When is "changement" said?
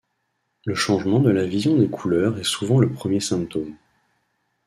0.73-1.19